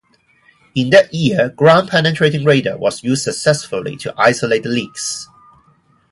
In 0.73 0.89
that 0.89 1.13
year 1.13 1.49
Ground-penetrating 1.49 2.43
radar 2.43 2.75
was 2.79 3.03
used 3.03 3.21
successfully 3.23 3.95
to 3.97 4.11
isolate 4.17 4.63
the 4.63 4.69
leaks. 4.69 5.29